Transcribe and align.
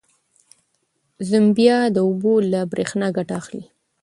زمبیا 1.29 1.79
د 1.95 1.97
اوبو 2.07 2.33
له 2.51 2.59
برېښنا 2.71 3.07
ګټه 3.17 3.33
اخلي. 3.41 3.63